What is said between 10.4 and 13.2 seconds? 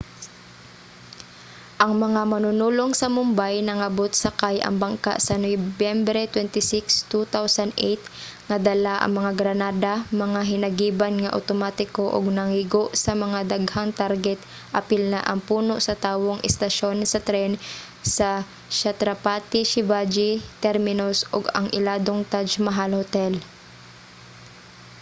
hinagiban nga otomatiko ug nangigo sa